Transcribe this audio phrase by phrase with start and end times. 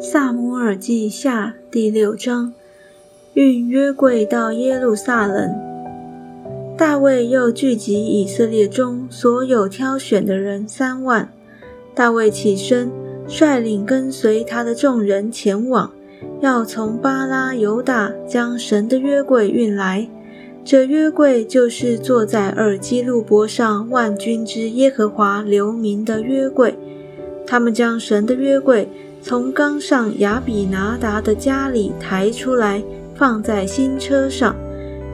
[0.00, 2.52] 萨姆尔记下第六章，
[3.34, 5.52] 运约柜到耶路撒冷。
[6.76, 11.28] 大卫又聚集以色列中所有挑选的人三万。
[11.96, 12.92] 大卫起身，
[13.26, 15.90] 率领跟随他的众人前往，
[16.40, 20.08] 要从巴拉犹大将神的约柜运来。
[20.64, 26.78] 这约柜就是坐在耳基路伯上万军之耶和华留名的约柜。
[27.48, 28.88] 他们将神的约柜。
[29.20, 32.80] 从冈上亚比拿达的家里抬出来，
[33.16, 34.54] 放在新车上。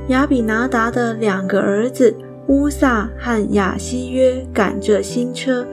[0.08, 2.14] 亚比拿达的两个儿子
[2.48, 5.66] 乌萨和亚西约赶着新车，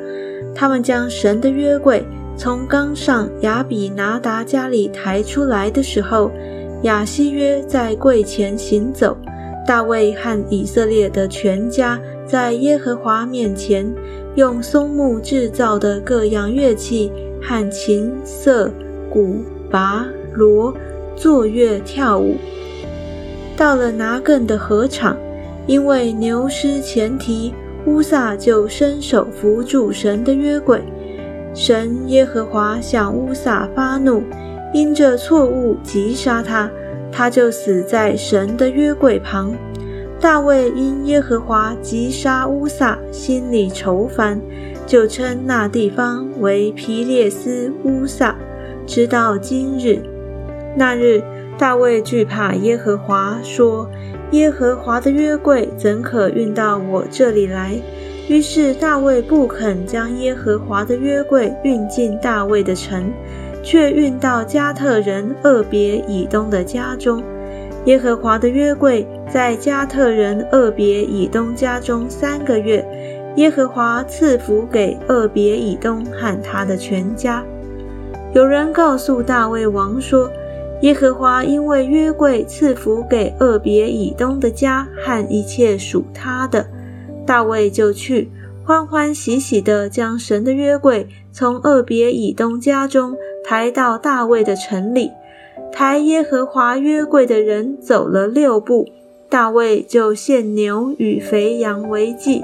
[0.55, 2.05] 他们将神的约柜
[2.37, 6.31] 从冈上亚比拿达家里抬出来的时候，
[6.83, 9.17] 亚西约在柜前行走，
[9.67, 13.85] 大卫和以色列的全家在耶和华面前
[14.35, 17.11] 用松木制造的各样乐器。
[17.43, 18.71] 和琴瑟、
[19.09, 20.71] 鼓、拔、锣
[21.15, 22.35] 作乐跳舞。
[23.57, 25.17] 到了拿更的河场，
[25.65, 27.51] 因为牛失前蹄，
[27.87, 30.83] 乌撒就伸手扶住神的约柜。
[31.55, 34.21] 神耶和华向乌撒发怒，
[34.71, 36.69] 因这错误击杀他，
[37.11, 39.51] 他就死在神的约柜旁。
[40.21, 44.39] 大卫因耶和华击杀乌撒，心里愁烦。
[44.85, 48.35] 就称那地方为皮列斯乌撒，
[48.85, 49.99] 直到今日。
[50.75, 51.23] 那日，
[51.57, 53.89] 大卫惧怕耶和华，说
[54.31, 57.81] ：“耶和华的约柜怎可运到我这里来？”
[58.29, 63.11] 于是大卫不肯将耶和华的约柜运进大卫的城，
[63.63, 67.23] 却运到加特人厄别以东的家中。
[67.85, 72.85] 耶和华的约柜在加特人厄别以东家中三个月。
[73.35, 77.43] 耶和华赐福给厄别以东和他的全家。
[78.33, 80.29] 有人告诉大卫王说
[80.81, 86.65] ：“耶和华因为约柜赐福给厄别以东的家和一切属他的。”
[87.25, 88.29] 大卫就去
[88.65, 95.09] 欢欢喜喜地将神的约柜从厄别以东家中抬到大卫的城里。
[95.71, 98.87] 抬耶和华约柜的人走了六步，
[99.29, 102.43] 大卫就献牛与肥羊为祭。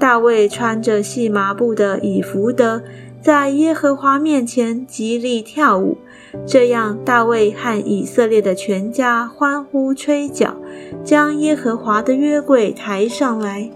[0.00, 2.82] 大卫穿着细麻布的以弗德，
[3.22, 5.98] 在耶和华面前极力跳舞。
[6.46, 10.56] 这样，大卫和以色列的全家欢呼吹角，
[11.04, 13.70] 将耶和华的约柜抬上来。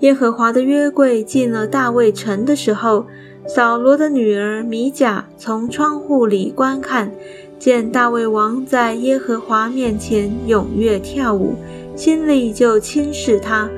[0.00, 3.06] 耶和华的约柜进了大卫城的时候，
[3.46, 7.10] 扫罗的女儿米甲从窗户里观看，
[7.62, 11.54] 见大卫王在耶和华面前踊跃跳舞，
[11.94, 13.70] 心里就轻视他。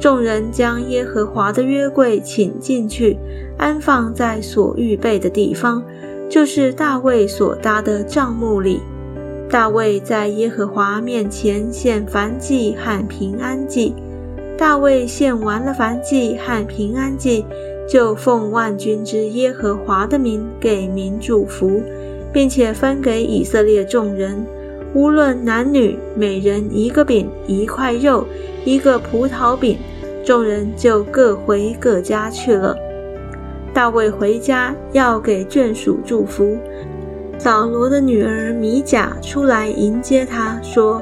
[0.00, 3.18] 众人将耶和华的约柜请进去，
[3.58, 5.84] 安放在所预备的地方，
[6.30, 8.80] 就是大卫所搭的帐幕里。
[9.50, 13.94] 大卫在耶和华面前献燔祭和平安祭。
[14.56, 17.44] 大卫献完了燔祭和平安祭，
[17.86, 21.82] 就奉万军之耶和华的名给民祝福，
[22.36, 24.44] 并且分给以色列众人。
[24.92, 28.26] 无论男女，每人一个饼，一块肉，
[28.62, 29.78] 一个葡萄饼，
[30.22, 32.76] 众人就各回各家去了。
[33.72, 36.58] 大卫回家要给眷属祝福，
[37.38, 41.00] 扫罗的女儿米甲出来迎接他，说：“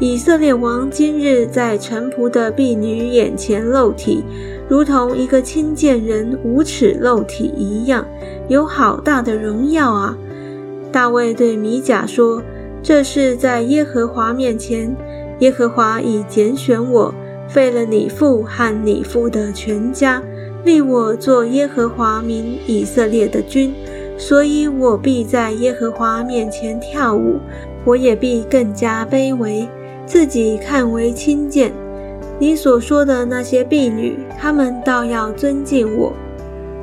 [0.00, 4.24] 以色列王今日在臣仆的婢女眼前露体，
[4.70, 8.06] 如同一个亲见人无耻露体一样，
[8.48, 10.16] 有好大的荣耀啊！”
[10.92, 12.42] 大卫对米甲说。
[12.84, 14.96] 这是在耶和华面前，
[15.38, 17.14] 耶和华已拣选我，
[17.48, 20.20] 废了你父和你父的全家，
[20.64, 23.72] 立我做耶和华民以色列的君，
[24.18, 27.38] 所以我必在耶和华面前跳舞，
[27.84, 29.68] 我也必更加卑微，
[30.04, 31.72] 自己看为轻贱。
[32.40, 36.12] 你所说的那些婢女，她们倒要尊敬我。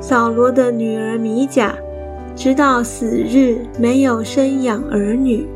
[0.00, 1.76] 扫罗的女儿米甲，
[2.40, 5.46] 直到死日没有生养儿女。